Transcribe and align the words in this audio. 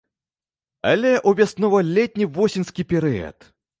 Але 0.91 1.11
ў 1.17 1.31
вяснова-летні-восеньскі 1.41 2.87
перыяд. 2.95 3.37